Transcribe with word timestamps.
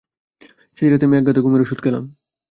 সেই 0.77 0.89
রাতে 0.89 1.05
আমি 1.07 1.15
একগাদা 1.17 1.41
ঘুমের 1.41 1.63
ওষুধ 1.63 1.79
খেলাম। 1.83 2.03